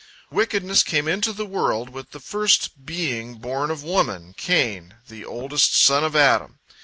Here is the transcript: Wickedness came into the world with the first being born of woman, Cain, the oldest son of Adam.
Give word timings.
Wickedness 0.31 0.81
came 0.81 1.07
into 1.07 1.31
the 1.31 1.45
world 1.45 1.89
with 1.89 2.09
the 2.09 2.19
first 2.19 2.85
being 2.87 3.35
born 3.35 3.69
of 3.69 3.83
woman, 3.83 4.33
Cain, 4.35 4.95
the 5.09 5.23
oldest 5.23 5.75
son 5.79 6.03
of 6.03 6.15
Adam. 6.15 6.57